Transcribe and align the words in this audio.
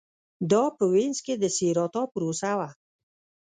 دا 0.51 0.63
په 0.77 0.83
وینز 0.93 1.19
کې 1.25 1.33
د 1.37 1.43
سېراتا 1.57 2.03
پروسه 2.13 2.51
وه 2.59 2.69